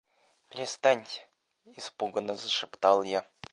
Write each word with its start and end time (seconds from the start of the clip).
—Перестаньте,— 0.49 1.27
испуганно 1.77 2.35
зашептал 2.37 3.03
я. 3.03 3.21